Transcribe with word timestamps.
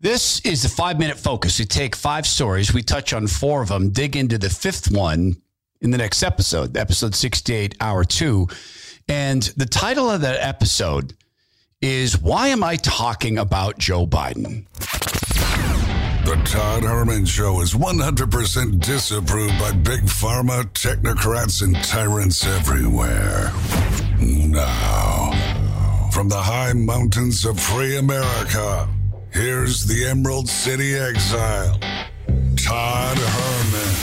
This 0.00 0.40
is 0.42 0.62
the 0.62 0.68
five 0.68 0.96
minute 0.96 1.18
focus. 1.18 1.58
We 1.58 1.64
take 1.64 1.96
five 1.96 2.24
stories, 2.24 2.72
we 2.72 2.82
touch 2.84 3.12
on 3.12 3.26
four 3.26 3.62
of 3.62 3.68
them, 3.68 3.90
dig 3.90 4.14
into 4.14 4.38
the 4.38 4.48
fifth 4.48 4.92
one 4.92 5.38
in 5.80 5.90
the 5.90 5.98
next 5.98 6.22
episode, 6.22 6.76
episode 6.76 7.16
68, 7.16 7.74
hour 7.80 8.04
two. 8.04 8.46
And 9.08 9.42
the 9.56 9.66
title 9.66 10.08
of 10.08 10.20
that 10.20 10.38
episode 10.40 11.14
is 11.80 12.16
Why 12.16 12.46
Am 12.48 12.62
I 12.62 12.76
Talking 12.76 13.38
About 13.38 13.78
Joe 13.78 14.06
Biden? 14.06 14.66
The 16.24 16.40
Todd 16.44 16.84
Herman 16.84 17.24
Show 17.24 17.60
is 17.60 17.74
100% 17.74 18.78
disapproved 18.78 19.58
by 19.58 19.72
big 19.72 20.02
pharma, 20.02 20.62
technocrats, 20.74 21.60
and 21.62 21.74
tyrants 21.82 22.46
everywhere. 22.46 23.50
Now, 24.20 25.32
from 26.12 26.28
the 26.28 26.40
high 26.40 26.74
mountains 26.74 27.44
of 27.44 27.58
free 27.58 27.96
America, 27.96 28.88
here's 29.38 29.84
the 29.84 30.04
Emerald 30.04 30.48
City 30.48 30.96
exile, 30.96 31.78
Todd 32.56 33.16
Herman. 33.16 33.94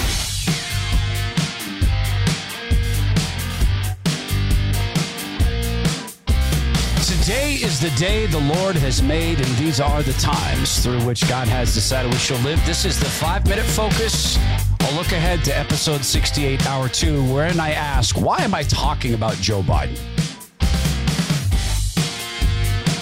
Today 7.03 7.55
is 7.55 7.81
the 7.81 7.89
day 7.97 8.27
the 8.27 8.39
Lord 8.39 8.77
has 8.77 9.01
made, 9.01 9.39
and 9.41 9.47
these 9.57 9.81
are 9.81 10.01
the 10.03 10.13
times 10.13 10.81
through 10.81 11.01
which 11.01 11.27
God 11.27 11.49
has 11.49 11.73
decided 11.73 12.13
we 12.13 12.17
shall 12.17 12.39
live. 12.39 12.65
This 12.65 12.85
is 12.85 12.97
the 12.97 13.05
five 13.05 13.45
minute 13.45 13.65
focus. 13.65 14.37
I'll 14.79 14.95
look 14.95 15.11
ahead 15.11 15.43
to 15.45 15.57
episode 15.57 16.05
68, 16.05 16.65
hour 16.65 16.87
two, 16.87 17.21
wherein 17.25 17.59
I 17.59 17.71
ask, 17.71 18.15
why 18.15 18.37
am 18.37 18.53
I 18.53 18.63
talking 18.63 19.13
about 19.13 19.35
Joe 19.35 19.61
Biden? 19.61 19.99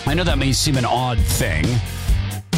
I 0.08 0.16
know 0.16 0.24
that 0.24 0.40
may 0.40 0.52
seem 0.52 0.78
an 0.78 0.86
odd 0.86 1.20
thing. 1.20 1.66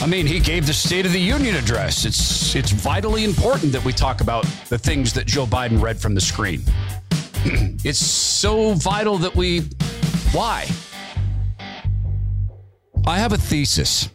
I 0.02 0.08
mean, 0.08 0.28
he 0.28 0.40
gave 0.40 0.68
the 0.68 0.74
State 0.74 1.06
of 1.06 1.14
the 1.14 1.20
Union 1.20 1.56
address. 1.56 2.06
It's 2.06 2.56
it's 2.56 2.72
vitally 2.72 3.24
important 3.24 3.72
that 3.72 3.84
we 3.84 3.92
talk 3.92 4.22
about 4.22 4.46
the 4.70 4.78
things 4.78 5.14
that 5.14 5.26
Joe 5.26 5.46
Biden 5.46 5.82
read 5.82 6.00
from 6.00 6.14
the 6.14 6.22
screen. 6.22 6.62
it's 7.84 8.00
so 8.00 8.74
vital 8.74 9.18
that 9.18 9.36
we 9.36 9.62
why? 10.32 10.68
I 13.08 13.18
have 13.18 13.34
a 13.34 13.38
thesis. 13.38 14.10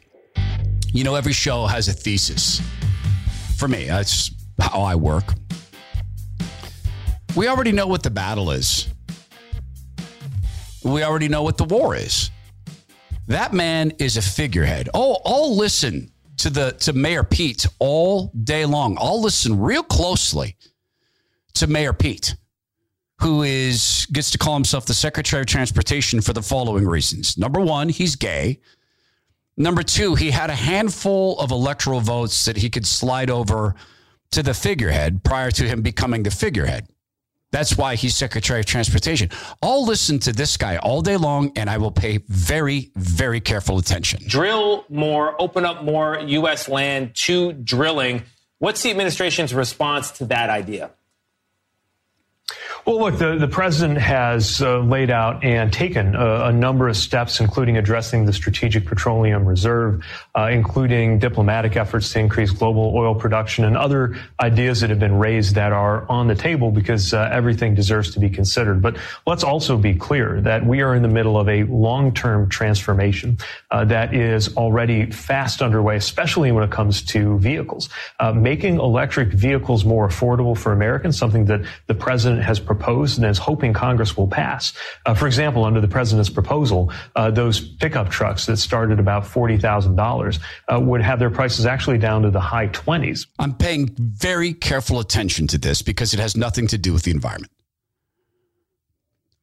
You 0.92 1.05
know, 1.05 1.14
every 1.14 1.33
show 1.33 1.67
has 1.67 1.89
a 1.89 1.92
thesis. 1.92 2.61
For 3.56 3.69
me, 3.69 3.86
that's 3.86 4.31
how 4.61 4.83
I 4.83 4.97
work. 4.97 5.34
We 7.36 7.48
already 7.48 7.73
know 7.73 7.86
what 7.86 8.03
the 8.03 8.11
battle 8.11 8.51
is. 8.51 8.89
We 10.84 11.03
already 11.05 11.28
know 11.28 11.42
what 11.42 11.56
the 11.56 11.64
war 11.64 11.95
is. 11.95 12.31
That 13.31 13.53
man 13.53 13.92
is 14.00 14.17
a 14.17 14.23
figurehead. 14.23 14.89
Oh, 14.92 15.19
I'll 15.25 15.56
listen 15.56 16.11
to 16.39 16.50
the 16.50 16.73
to 16.81 16.92
Mayor 16.92 17.23
Pete 17.23 17.64
all 17.78 18.33
day 18.42 18.67
long. 18.67 18.97
I'll 18.98 19.23
listen 19.23 19.61
real 19.61 19.84
closely 19.84 20.56
to 21.55 21.69
Mayor 21.69 21.92
Pete, 21.92 22.34
who 23.20 23.45
is 23.45 24.08
gets 24.11 24.33
to 24.33 24.39
call 24.39 24.55
himself 24.55 24.84
the 24.84 24.95
Secretary 24.95 25.42
of 25.42 25.47
Transportation 25.47 26.20
for 26.20 26.33
the 26.33 26.42
following 26.42 26.84
reasons. 26.84 27.39
Number 27.39 27.61
one, 27.61 27.89
he's 27.89 28.17
gay. 28.17 28.58
Number 29.56 29.84
two, 29.84 30.17
he 30.17 30.33
had 30.33 30.51
a 30.51 30.55
handful 30.56 31.39
of 31.39 31.53
electoral 31.53 32.01
votes 32.01 32.45
that 32.47 32.56
he 32.56 32.69
could 32.69 32.84
slide 32.84 33.31
over 33.31 33.77
to 34.33 34.42
the 34.42 34.55
figurehead 34.55 35.23
prior 35.23 35.53
to 35.53 35.69
him 35.69 35.83
becoming 35.83 36.25
the 36.25 36.33
figurehead. 36.33 36.89
That's 37.53 37.77
why 37.77 37.97
he's 37.97 38.15
Secretary 38.17 38.61
of 38.61 38.67
Transportation. 38.67 39.31
I'll 39.62 39.84
listen 39.84 40.19
to 40.20 40.33
this 40.33 40.56
guy 40.56 40.77
all 40.77 41.03
day 41.03 41.17
long 41.17 41.53
and 41.57 41.69
I 41.69 41.79
will 41.79 41.91
pay 41.91 42.19
very, 42.29 42.92
very 42.97 43.41
careful 43.41 43.79
attention. 43.79 44.23
Drill 44.27 44.84
more, 44.89 45.41
open 45.41 45.65
up 45.65 45.83
more 45.83 46.19
U.S. 46.20 46.69
land 46.69 47.12
to 47.25 47.53
drilling. 47.53 48.23
What's 48.59 48.83
the 48.83 48.91
administration's 48.91 49.53
response 49.53 50.11
to 50.12 50.27
that 50.27 50.51
idea? 50.51 50.91
Well, 52.86 52.98
look, 52.98 53.19
the, 53.19 53.36
the 53.36 53.47
president 53.47 53.98
has 53.98 54.63
uh, 54.63 54.79
laid 54.79 55.11
out 55.11 55.45
and 55.45 55.70
taken 55.70 56.14
a, 56.14 56.46
a, 56.46 56.52
number 56.52 56.89
of 56.89 56.96
steps, 56.96 57.39
including 57.39 57.77
addressing 57.77 58.24
the 58.24 58.33
Strategic 58.33 58.86
Petroleum 58.86 59.45
Reserve, 59.45 60.02
uh, 60.35 60.48
including 60.51 61.18
diplomatic 61.18 61.77
efforts 61.77 62.11
to 62.14 62.18
increase 62.18 62.51
global 62.51 62.95
oil 62.96 63.14
production 63.14 63.64
and 63.64 63.77
other 63.77 64.17
ideas 64.41 64.80
that 64.80 64.89
have 64.89 64.98
been 64.98 65.18
raised 65.18 65.57
that 65.57 65.73
are 65.73 66.08
on 66.08 66.27
the 66.27 66.35
table 66.35 66.70
because 66.70 67.13
uh, 67.13 67.29
everything 67.30 67.74
deserves 67.74 68.14
to 68.14 68.20
be 68.20 68.30
considered. 68.30 68.80
But 68.80 68.97
let's 69.27 69.45
also 69.45 69.77
be 69.77 69.95
clear 69.95 70.41
that 70.41 70.64
we 70.64 70.80
are 70.80 70.95
in 70.95 71.02
the 71.02 71.08
middle 71.08 71.39
of 71.39 71.51
a 71.51 71.64
long-term 71.64 72.48
transformation 72.48 73.36
uh, 73.70 73.85
that 73.86 74.14
is 74.14 74.57
already 74.57 75.11
fast 75.11 75.61
underway, 75.61 75.97
especially 75.97 76.51
when 76.51 76.64
it 76.64 76.70
comes 76.70 77.02
to 77.02 77.39
vehicles. 77.41 77.91
Uh, 78.18 78.33
making 78.33 78.77
electric 78.77 79.29
vehicles 79.29 79.85
more 79.85 80.08
affordable 80.08 80.57
for 80.57 80.73
Americans, 80.73 81.18
something 81.18 81.45
that 81.45 81.61
the 81.86 81.95
president 81.95 82.42
has 82.42 82.58
proposed 82.70 83.19
and 83.19 83.27
is 83.27 83.36
hoping 83.36 83.73
Congress 83.73 84.17
will 84.17 84.29
pass. 84.29 84.73
Uh, 85.05 85.13
for 85.13 85.27
example, 85.27 85.64
under 85.64 85.81
the 85.81 85.89
president's 85.89 86.31
proposal, 86.31 86.92
uh, 87.17 87.29
those 87.29 87.58
pickup 87.58 88.08
trucks 88.08 88.47
that 88.47 88.58
started 88.58 89.01
about 89.01 89.25
$40,000 89.25 90.39
uh, 90.69 90.79
would 90.79 91.03
have 91.03 91.19
their 91.19 91.30
prices 91.30 91.67
actually 91.67 91.98
down 91.98 92.23
to 92.23 92.30
the 92.30 92.39
high 92.39 92.69
20s. 92.69 93.27
I'm 93.41 93.55
paying 93.55 93.91
very 93.98 94.53
careful 94.53 95.01
attention 95.01 95.48
to 95.48 95.59
this 95.59 95.83
because 95.83 96.14
it 96.14 96.20
has 96.20 96.36
nothing 96.36 96.69
to 96.69 96.79
do 96.79 96.92
with 96.92 97.03
the 97.03 97.11
environment. 97.11 97.51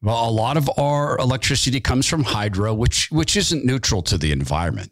Well, 0.00 0.26
a 0.26 0.30
lot 0.30 0.56
of 0.56 0.70
our 0.78 1.18
electricity 1.18 1.80
comes 1.80 2.06
from 2.06 2.22
hydro, 2.24 2.72
which 2.72 3.10
which 3.10 3.36
isn't 3.36 3.64
neutral 3.64 4.00
to 4.02 4.16
the 4.16 4.32
environment. 4.32 4.90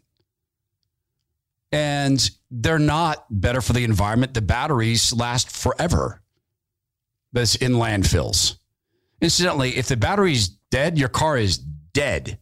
And 1.71 2.29
they're 2.51 2.77
not 2.77 3.25
better 3.31 3.61
for 3.61 3.73
the 3.73 3.83
environment. 3.83 4.35
The 4.35 4.41
batteries 4.41 5.11
last 5.13 5.49
forever 5.49 6.21
that's 7.37 7.55
in 7.55 7.73
landfills. 7.73 8.57
Incidentally, 9.21 9.77
if 9.77 9.87
the 9.87 9.97
battery's 9.97 10.47
dead, 10.47 10.97
your 10.97 11.09
car 11.09 11.37
is 11.37 11.57
dead. 11.57 12.39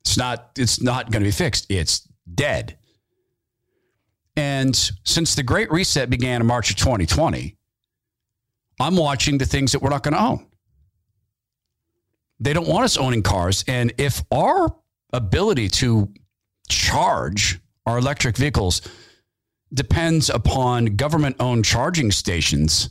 It's 0.00 0.16
not 0.16 0.50
it's 0.56 0.80
not 0.80 1.10
going 1.10 1.22
to 1.22 1.28
be 1.28 1.32
fixed. 1.32 1.66
It's 1.70 2.08
dead. 2.32 2.78
And 4.36 4.74
since 5.04 5.34
the 5.34 5.42
Great 5.42 5.70
Reset 5.70 6.10
began 6.10 6.40
in 6.40 6.46
March 6.46 6.70
of 6.70 6.76
2020, 6.76 7.56
I'm 8.80 8.96
watching 8.96 9.38
the 9.38 9.46
things 9.46 9.72
that 9.72 9.80
we're 9.80 9.90
not 9.90 10.02
going 10.02 10.14
to 10.14 10.22
own. 10.22 10.46
They 12.38 12.52
don't 12.52 12.68
want 12.68 12.84
us 12.84 12.98
owning 12.98 13.22
cars. 13.22 13.64
And 13.66 13.94
if 13.96 14.22
our 14.30 14.74
ability 15.12 15.70
to 15.70 16.12
charge 16.68 17.58
our 17.86 17.96
electric 17.96 18.36
vehicles 18.36 18.82
depends 19.72 20.28
upon 20.28 20.96
government 20.96 21.36
owned 21.40 21.64
charging 21.64 22.10
stations, 22.10 22.90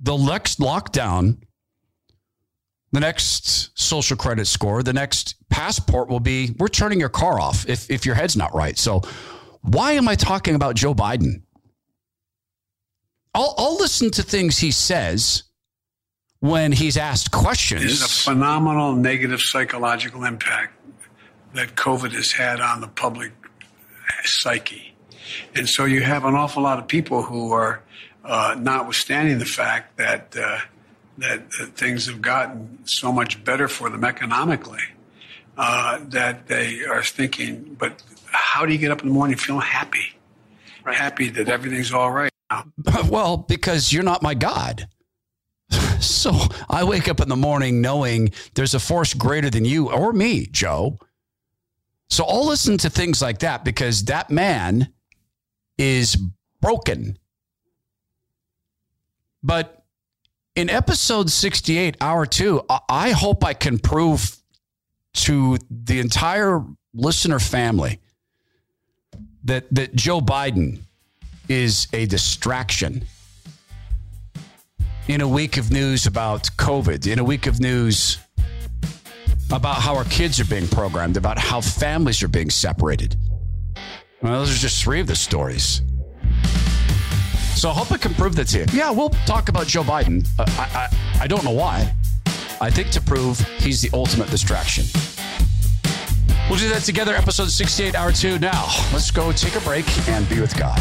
the 0.00 0.16
next 0.16 0.58
lockdown, 0.58 1.38
the 2.92 3.00
next 3.00 3.78
social 3.78 4.16
credit 4.16 4.46
score, 4.46 4.82
the 4.82 4.92
next 4.92 5.36
passport 5.50 6.08
will 6.08 6.20
be 6.20 6.54
we're 6.58 6.68
turning 6.68 7.00
your 7.00 7.08
car 7.08 7.40
off 7.40 7.68
if, 7.68 7.90
if 7.90 8.06
your 8.06 8.14
head's 8.14 8.36
not 8.36 8.54
right. 8.54 8.78
So, 8.78 9.02
why 9.62 9.92
am 9.92 10.08
I 10.08 10.14
talking 10.14 10.54
about 10.54 10.76
Joe 10.76 10.94
Biden? 10.94 11.42
I'll, 13.34 13.54
I'll 13.58 13.76
listen 13.76 14.10
to 14.12 14.22
things 14.22 14.58
he 14.58 14.70
says 14.70 15.44
when 16.40 16.72
he's 16.72 16.96
asked 16.96 17.30
questions. 17.30 17.82
There's 17.82 18.02
a 18.02 18.08
phenomenal 18.08 18.94
negative 18.94 19.40
psychological 19.40 20.24
impact 20.24 20.74
that 21.54 21.74
COVID 21.74 22.12
has 22.12 22.32
had 22.32 22.60
on 22.60 22.80
the 22.80 22.88
public 22.88 23.32
psyche. 24.24 24.94
And 25.54 25.68
so 25.68 25.84
you 25.84 26.02
have 26.02 26.24
an 26.24 26.34
awful 26.34 26.62
lot 26.62 26.78
of 26.78 26.88
people 26.88 27.22
who 27.22 27.52
are 27.52 27.82
uh, 28.24 28.56
notwithstanding 28.58 29.38
the 29.38 29.44
fact 29.44 29.96
that, 29.96 30.36
uh, 30.36 30.58
that 31.18 31.50
things 31.74 32.06
have 32.06 32.20
gotten 32.20 32.78
so 32.86 33.12
much 33.12 33.42
better 33.44 33.68
for 33.68 33.90
them 33.90 34.04
economically, 34.04 34.82
uh, 35.56 35.98
that 36.08 36.46
they 36.46 36.84
are 36.84 37.02
thinking, 37.02 37.76
but 37.78 38.02
how 38.30 38.64
do 38.64 38.72
you 38.72 38.78
get 38.78 38.90
up 38.90 39.00
in 39.02 39.08
the 39.08 39.14
morning 39.14 39.36
feeling 39.36 39.62
happy? 39.62 40.14
Right. 40.84 40.96
Happy 40.96 41.28
that 41.30 41.48
everything's 41.48 41.92
all 41.92 42.10
right 42.10 42.30
now. 42.50 42.64
Well, 43.10 43.36
because 43.36 43.92
you're 43.92 44.02
not 44.02 44.22
my 44.22 44.34
God. 44.34 44.88
So 46.00 46.32
I 46.70 46.84
wake 46.84 47.08
up 47.08 47.20
in 47.20 47.28
the 47.28 47.36
morning 47.36 47.80
knowing 47.80 48.30
there's 48.54 48.72
a 48.72 48.78
force 48.78 49.14
greater 49.14 49.50
than 49.50 49.64
you 49.64 49.90
or 49.90 50.12
me, 50.12 50.46
Joe. 50.46 50.96
So 52.08 52.24
I'll 52.24 52.46
listen 52.46 52.78
to 52.78 52.88
things 52.88 53.20
like 53.20 53.40
that 53.40 53.64
because 53.64 54.04
that 54.04 54.30
man 54.30 54.92
is 55.76 56.16
broken. 56.60 57.18
But 59.42 59.84
in 60.56 60.68
episode 60.68 61.30
68, 61.30 61.96
hour 62.00 62.26
two, 62.26 62.62
I 62.88 63.10
hope 63.10 63.44
I 63.44 63.54
can 63.54 63.78
prove 63.78 64.36
to 65.14 65.58
the 65.70 66.00
entire 66.00 66.62
listener 66.94 67.38
family 67.38 68.00
that, 69.44 69.72
that 69.72 69.94
Joe 69.94 70.20
Biden 70.20 70.80
is 71.48 71.88
a 71.92 72.06
distraction. 72.06 73.04
In 75.06 75.22
a 75.22 75.28
week 75.28 75.56
of 75.56 75.70
news 75.70 76.06
about 76.06 76.50
COVID, 76.58 77.10
in 77.10 77.18
a 77.18 77.24
week 77.24 77.46
of 77.46 77.60
news 77.60 78.18
about 79.50 79.76
how 79.76 79.96
our 79.96 80.04
kids 80.04 80.38
are 80.38 80.44
being 80.44 80.68
programmed, 80.68 81.16
about 81.16 81.38
how 81.38 81.60
families 81.60 82.22
are 82.22 82.28
being 82.28 82.50
separated. 82.50 83.16
Well, 84.20 84.40
those 84.40 84.50
are 84.54 84.58
just 84.58 84.82
three 84.82 85.00
of 85.00 85.06
the 85.06 85.16
stories. 85.16 85.80
So 87.58 87.70
I 87.70 87.72
hope 87.72 87.90
I 87.90 87.96
can 87.96 88.14
prove 88.14 88.36
that 88.36 88.46
to 88.48 88.58
you. 88.60 88.66
Yeah, 88.72 88.92
we'll 88.92 89.10
talk 89.26 89.48
about 89.48 89.66
Joe 89.66 89.82
Biden. 89.82 90.24
Uh, 90.38 90.44
I, 90.46 90.86
I, 91.18 91.22
I 91.22 91.26
don't 91.26 91.42
know 91.42 91.50
why. 91.50 91.92
I 92.60 92.70
think 92.70 92.90
to 92.90 93.00
prove 93.00 93.40
he's 93.58 93.82
the 93.82 93.90
ultimate 93.92 94.30
distraction. 94.30 94.84
We'll 96.48 96.60
do 96.60 96.68
that 96.68 96.82
together, 96.82 97.16
episode 97.16 97.50
68, 97.50 97.96
hour 97.96 98.12
two. 98.12 98.38
Now, 98.38 98.66
let's 98.92 99.10
go 99.10 99.32
take 99.32 99.56
a 99.56 99.60
break 99.62 99.86
and 100.08 100.28
be 100.28 100.40
with 100.40 100.56
God. 100.56 100.78